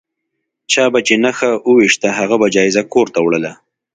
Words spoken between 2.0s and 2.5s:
هغه به